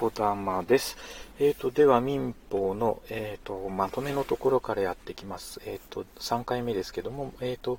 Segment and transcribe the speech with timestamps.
[0.00, 0.96] 小玉です。
[1.38, 5.60] えっ、ー、と、では民法の、えっ、ー、と、まとめのところからやってきます。
[5.66, 7.78] えっ、ー、と、3回目ですけども、えっ、と、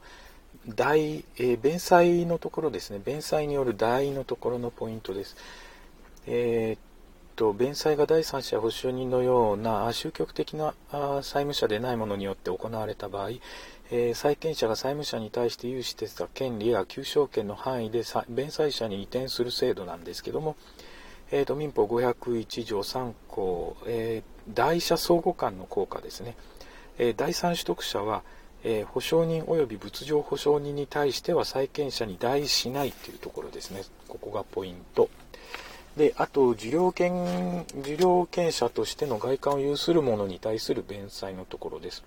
[0.68, 3.02] 代、え弁済のところですね。
[3.04, 5.36] 弁済による代のところのポイントです。
[6.28, 13.32] えっと、弁済が第三者保証人のような宗教的な債務者でないものによって行われた場合、
[13.90, 20.56] え債権者が債務者に対して有してた権利や求償権の範囲で弁済者に移転する制度なんですけども、
[21.32, 26.36] えーと、民法501条3項、えー、代車相互間の効果ですね、
[26.98, 28.24] えー、第三取得者は、
[28.64, 33.84] えー、保証人及び仏上保証人に対しては債権者に代しないというところですね。
[34.08, 35.10] ここがポイント。
[35.96, 42.04] であと受領権受領権者としての外観を有する者に対する弁済のところです、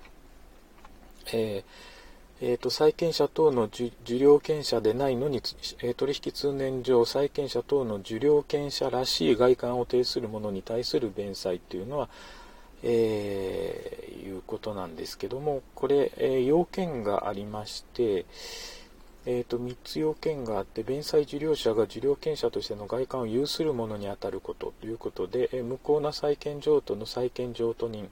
[1.34, 1.93] えー
[2.40, 5.36] えーと、債権者等の受領権者でないのに、
[5.82, 12.08] えー、取引通念上債権者等の受領権者らしい外観を呈する者に対する弁済というのは、
[12.82, 18.26] えー、いうことなんですけどもこれ、えー、要件がありまして、
[19.26, 28.10] えーと、3つ要件があって弁済受領者が受領権者としての外観を有する者にあたることということで、え、無効な債権譲渡の債権譲渡人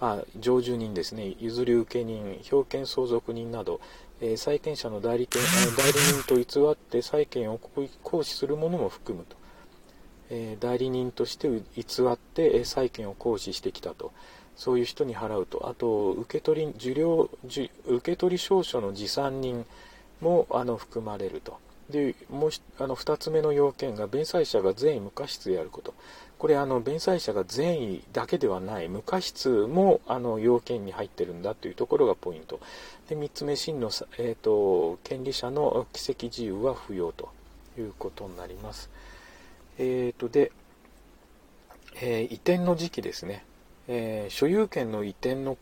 [0.00, 3.80] あ常住人ですね、譲り受け人、表権相続人など、
[4.20, 5.42] えー、債権者の代理権
[5.76, 7.58] 代理人と偽って債権を
[8.02, 9.36] 行使する者も含むと、
[10.30, 14.12] えー、代理人として偽って債権を行使してきたと、
[14.56, 17.30] そういう人に払うと、あと、受取、受領、
[17.86, 19.64] 受取証書の持参人
[20.20, 21.58] もあの含まれると。
[21.90, 25.94] で、もうあの2つ目の要件が、弁済者が全員無過失であること。
[26.38, 28.88] これあの弁済者が善意だけではない。
[28.88, 32.60] 無過失もあの要件に入ってるんだというところがポイント。
[33.08, 37.30] で3つ目真の、えーと、権利者の奇跡自由は不要と。
[37.80, 38.90] いうことになります。
[39.78, 40.52] えーとで、
[42.00, 43.44] えー、移転の時期ですね、
[43.86, 45.56] えー、所有権の移転の、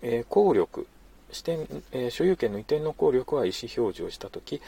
[0.00, 0.86] え効力
[1.32, 4.60] 視点、え所有権の移転の効力は意思表示をしたとき、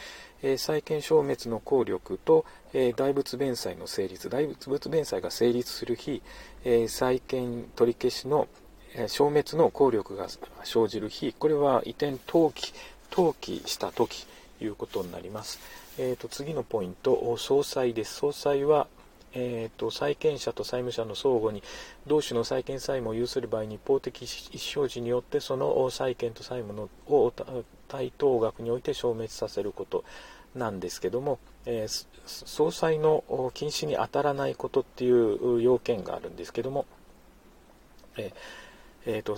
[0.42, 6.22] え債権消滅の効力と、え大仏弁済の成立、大仏弁済が成立する日、
[6.64, 8.48] え債権取り消しの、
[8.94, 10.28] え消滅の効力が
[10.64, 12.72] 生じる日、これは移転登記、
[13.10, 14.26] 登記したとき
[14.58, 15.58] ということになります。
[15.98, 18.14] えーと、次のポイント、総裁です。
[18.14, 18.86] 総裁は、
[19.32, 21.62] えーと、債権者と債務者の相互に
[22.06, 27.32] 同種の債権債務を有する場合に一方的意思表示によってその債権と債務のを
[27.88, 30.04] 対等額において消滅させること
[30.54, 33.22] なんですけども、えー、総裁の
[33.54, 36.86] 禁止に当たらないことっていう要件があるんですけども、
[38.16, 38.32] えー
[39.06, 39.36] えーと、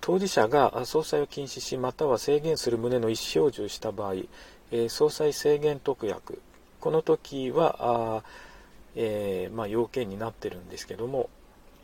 [0.00, 6.40] 当事者が総裁を禁止しまたは制限する旨の意思表示をした場合、えー、総裁制限特約。
[6.80, 8.22] この時はあ
[8.96, 11.30] えー、まあ、要件になってるんですけども、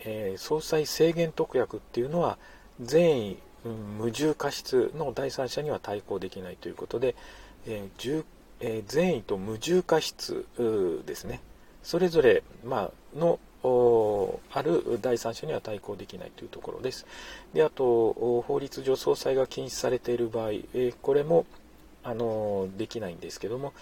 [0.01, 2.39] えー、総裁制限特約っていうのは
[2.81, 7.15] 善意、うん、無重過失の第三者には対抗できないということで、
[7.67, 8.25] えー
[8.61, 10.47] えー、善意と無重過失
[11.07, 11.41] ですね
[11.83, 13.39] それぞれ、まあの
[14.53, 17.07] ある第三者には対抗できないというところです。
[17.55, 21.47] であと法律上総裁が禁止されている場合、えー、これも
[22.03, 23.73] あのできないんですけども、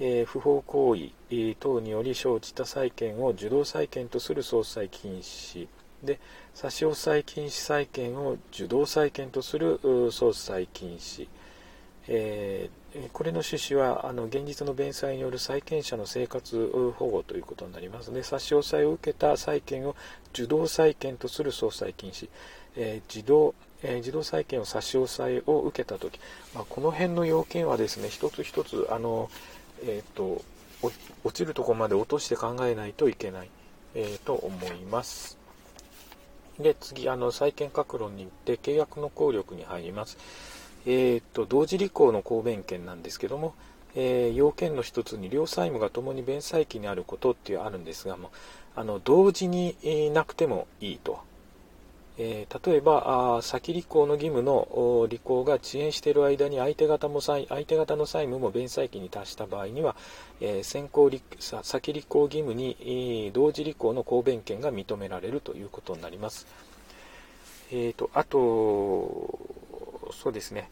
[0.00, 5.68] えー、不法行為、等により生じた債権を受動債権とする総裁禁止。
[6.04, 6.20] で
[6.54, 9.80] 差し押さえ禁止債権を受動債権とする
[10.12, 11.26] 総裁禁止、
[12.08, 18.08] えー、これの趣旨はあの現実の弁済による債権者の生活保護ということになります。
[18.08, 19.96] ね差し押さえを受けた債権を
[20.32, 22.28] 受動債権とする総裁禁止、
[22.76, 26.18] えー、自動え、自動債権を差し押さえを受けたとき、
[26.54, 29.30] まあ、この辺の要件はですね一つ一つあの、
[29.82, 30.42] えーと、
[31.24, 33.50] 落ちるところまで落として考えないといけない、
[33.94, 35.38] えー、と思います。
[36.58, 40.18] で、次、あの、債権確論に行って契約の効力に入ります。
[40.86, 43.54] えー、と、同時履行の公弁権なんですけども、
[43.96, 48.30] えー、要件の一つに両債務がともに弁済期にあることっていうあるんですがも
[48.74, 49.76] あの同時に
[50.12, 51.20] なくてもいいと
[52.16, 54.68] え、例えばあ先履行の義務の
[55.08, 59.96] 履行が遅延している間に相手方も相手方の債務も弁済期に達した場合には、
[60.40, 66.46] え、先行先履行義務に同時履行の公弁権が認められるということになります。
[67.72, 69.38] えーと、あと、
[70.12, 70.70] そうですね、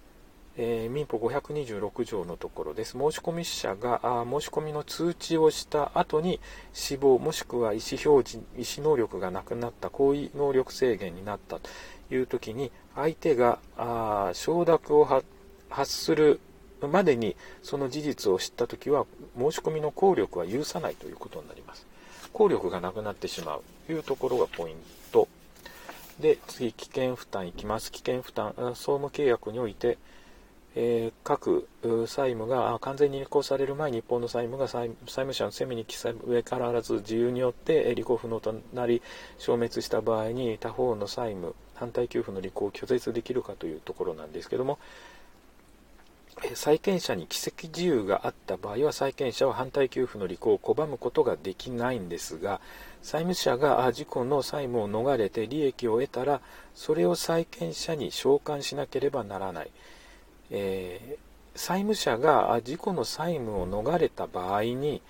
[0.59, 2.93] えー、民法526条のところです。
[2.93, 6.41] 申込者があ申し込みの通知をした後に
[6.73, 11.71] 死亡もしくは意思表示、意思能力がなくなった行為能力制限になったと
[12.11, 15.23] いう時に相手があ承諾を
[15.71, 16.41] 発する
[16.81, 19.07] までにその事実を知った時は
[19.39, 21.87] 申し込みの効力は許さないということになります。
[22.33, 24.77] 効力がなくなってしまうというところがポイン
[25.13, 25.29] ト。
[26.21, 27.91] で、次、危険負担いきます。
[27.91, 29.99] 危険負担、総務契約において、
[30.75, 31.69] えー、各
[32.07, 39.03] 債務が完全に履行される前に日本の債務が債務者の責めに記載上からあらず自由によって履行不能となり
[39.39, 44.79] 消滅した場合に他方の債務反対給付の履行を拒絶できるかというところなんですけども
[46.55, 52.61] 債権者に奇跡自由があった場合は債権者は反対給付の履行を拒むことができないんですが
[53.03, 56.41] 債務者が自己の債務を逃れて利益を得たら
[56.75, 59.71] それを債権者に償還しなければならない。
[60.53, 65.01] えー、債務者が自己の債務を逃れた場合に、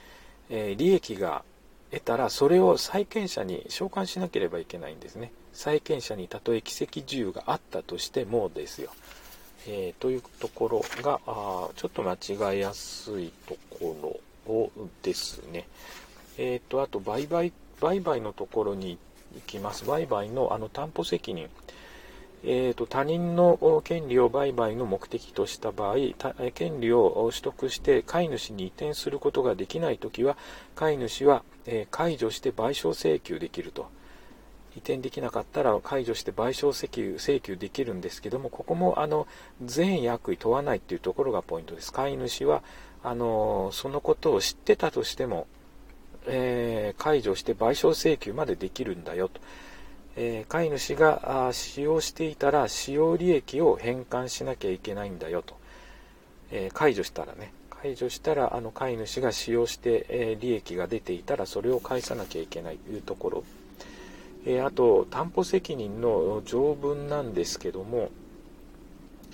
[0.49, 1.43] えー、利益が
[1.91, 5.33] 得たらそれを債権者に償還しなければいけないんですね。
[5.53, 8.91] 債権者にたとえ奇跡自由があったとしてもですよ、
[9.67, 12.17] えー、というところがあちょっと間
[12.53, 14.71] 違いやすいところを
[15.03, 15.67] ですね。
[16.39, 18.97] えっ、ー、とあと売買売買のところに
[19.35, 19.85] 行きます。
[19.85, 21.50] 売買のあの担保責任。
[22.44, 25.97] えーと、他人の権利を売買の目的とした場合、
[26.55, 30.37] 権利を取得して飼い主に移転することができないときは、
[30.75, 33.87] 飼い主は、え、解除して賠償請求できると。
[34.75, 39.27] 移転できなかったら解除して賠償請求請求できるんですけども、ここもあの
[39.62, 41.93] 善悪意問わないというところがポイントです。
[41.93, 42.62] 飼い主は
[43.05, 45.47] あのそのことを知ってたとしても、
[46.27, 49.41] えー、解除して賠償請求までできるんだよと。
[50.17, 55.56] えー、飼い主が使用していたら使用利益を返還しなきゃいけないんだよと、
[56.50, 57.53] えー、解除したらね。
[57.70, 63.44] 解除したらあの飼い主が使用して、えー、利益が出ていたらそれを返さなきゃいけないというところ、
[64.47, 68.11] えあと担保責任の条文なんですけども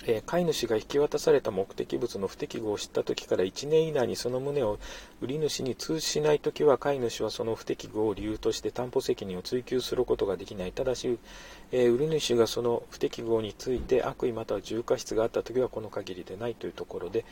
[0.05, 4.79] え飼い主が引き渡された目的物の不適合を知った時から1年以内にその旨を
[5.21, 10.71] 売り主に通知しない時は飼い主はその不適合を理由として担保責任を追及することができない。
[10.71, 11.17] ただし、
[11.71, 17.25] え売り主がその不適合について悪意または重過失があった時はこの限りでないというところで、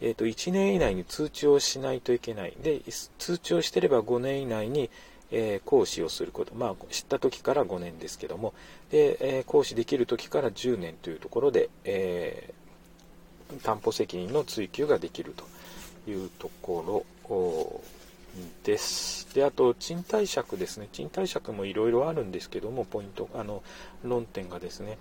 [0.00, 2.56] えー、と1年以内に通知をしないといけない。
[2.62, 2.80] で
[3.18, 4.90] 通知をしていれば5年以内に
[5.32, 8.52] えー、行使をすること、まあ、知った時から5年ですけども、
[8.90, 15.44] でえー、行使できる時から10年というところで、えー、担保責任の追及ができると
[16.10, 17.80] いうところ
[18.64, 19.34] です。
[19.34, 20.88] で、あと、賃貸借ですね。
[20.92, 23.62] 賃貸借もいろいろあるんですけども、ポイント、あの、
[24.04, 24.98] 論点がですね、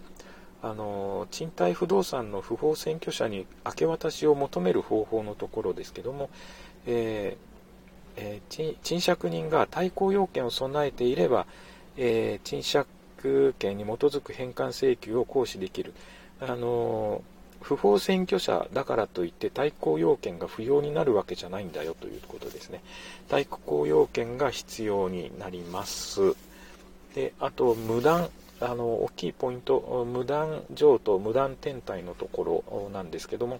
[0.61, 6.29] あの、賃貸不動産の不法占拠者に明け渡しを求める方法のところですけども、
[6.85, 7.50] えー
[8.15, 11.45] えー、賃借人が対抗要件を備えていれば、
[11.97, 15.93] えー、賃借権に基づく返還請求を行使できる。
[16.39, 17.21] あの
[17.61, 22.81] 不法占拠者だからといって対抗要件が不要になるわけじゃないんだよということですね。
[23.29, 26.35] 対抗要件が必要になります。
[27.13, 28.29] で、あと、無断、
[28.59, 33.59] あの、大きいポイント、無断譲渡、無断転退のところなんですけども、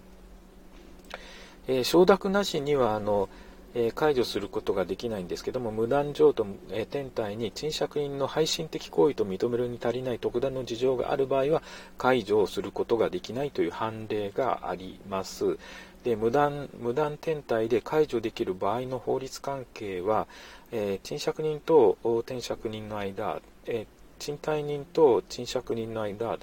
[1.68, 3.28] え、承諾なしには、あの、
[3.74, 11.62] え解除することができないんですけども、無断譲渡、え天体に賃借人の配信的行為と認めるに足りない特段の事情がある場合は、
[11.96, 15.58] 解除をすることができないという判例があります。
[16.04, 20.26] で無断無断転退で解除できる場合の法律関係は、
[20.72, 23.86] えー、賃借人と転借人の間、え、
[24.18, 26.38] 賃貸人と賃借人の間、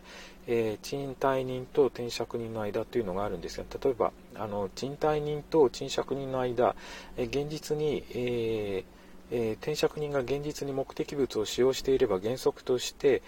[0.52, 6.76] えー、賃貸人と転借人の間というのがあるんですが、例えば、あの賃貸人と賃借人の間、
[7.18, 13.22] えー、現実に、えー、転借人が現実に目的物を使用していれば原則として、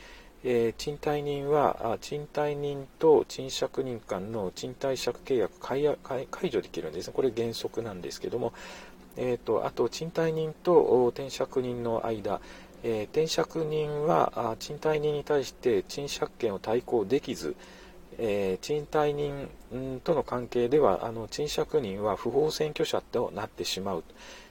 [0.44, 7.14] え賃貸人は賃貸人と賃借人間の賃貸借契約解解除できるんですね。
[7.16, 8.52] これ原則なんですけども、
[9.18, 12.42] えーと、あと賃貸人と転借人の間、
[12.84, 17.56] えー、転借人は賃貸人に対して賃借権を対抗できず、
[18.18, 19.50] えー、賃貸人
[20.04, 24.04] との関係ではあの賃借人は不法占拠者となってしまう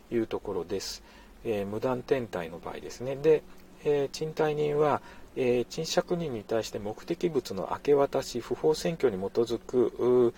[0.08, 1.02] というところです、
[1.44, 3.42] えー、無断転退の場合ですねで、
[3.84, 5.00] え賃貸人は、
[5.36, 10.34] え賃借人に対して目的物の明け渡し不法占拠に基づく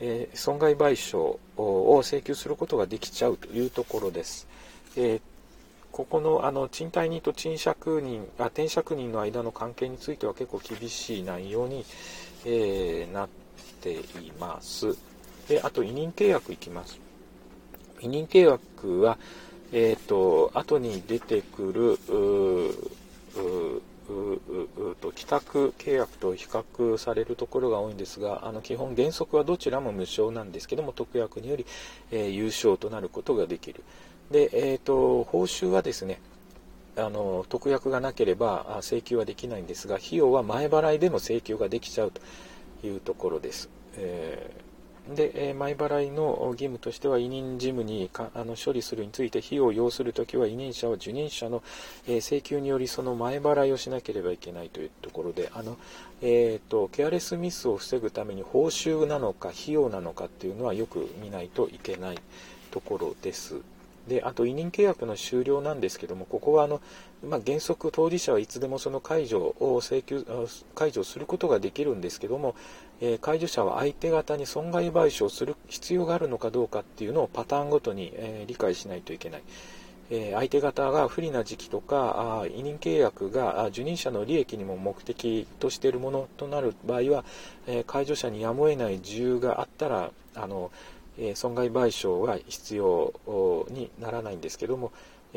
[0.00, 4.46] え損害賠償を請求することができちゃうというところです。
[4.96, 5.33] えー
[5.94, 11.84] ここのあの賃貸人と賃借人あ転借人の間の関係については結構厳しい内容に、
[12.44, 13.28] えー、なっ
[13.80, 14.96] ています。
[15.48, 16.98] で、あと委任契約いきます。
[18.00, 19.18] 委任契約は、
[19.70, 21.98] え、ー、と、後に出てくる、
[25.00, 31.64] と帰宅契約と比較されるところが多いんですが、あの基本原則はどちらも無償なんですけども、特約により、
[32.10, 33.84] えー、優勝となることができる。
[34.30, 36.20] で、えーと、報酬はですね、
[36.96, 43.68] あの特約がなければ請求はできないんですが費用は前払いでの請求ができちゃうというところです。
[43.96, 44.64] えー
[45.08, 51.62] で、前払いの義務としては、委任事務にかあの処理するについて費用を要するときは、委任者は受任者の、
[52.08, 55.76] え請求によりその前払いをしなければいけないというところで、あの
[56.22, 62.18] えーと、ケアレスミスを防ぐために報酬なのか、費用なのかっていうのはよく見ないといけない
[62.70, 63.60] ところです。
[64.08, 66.80] であと委任契約の終了なんですけども、ここはあの、
[67.26, 70.24] まあ、原則当事者はいつでもその解除を請求
[70.74, 72.54] 解除することができるんですけども、
[73.00, 79.42] えー、解除者は相手方に損害賠償する必要があるのかどうかっていうのをパターンごとに、えー、理解しないといけない。
[80.10, 87.24] え、相手方が不利な時期とかあ委任契約が受任者の利益にも目的としているものとなる場合は、
[87.66, 90.70] え解除者にやむを得ない事由があったらあの
[91.18, 93.12] え損害賠償は必要
[93.70, 94.92] にならないんですけども、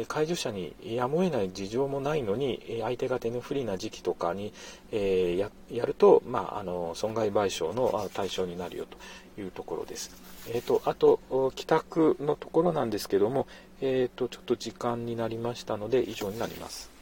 [0.07, 4.53] 介助者にやむを得ない事情もないのに相手方の不利な時期とかに、
[4.91, 5.38] え
[5.72, 10.12] やると、まあ、あの損害賠償の対象になるよというところです。
[10.50, 13.48] えーと、あと帰宅のところなんですけども、
[13.81, 16.97] えーとちょっと時間になりましたので以上になります。